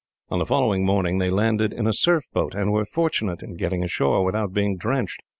[0.31, 3.83] On the following morning, they landed in a surf boat, and were fortunate in getting
[3.83, 5.21] ashore without being drenched.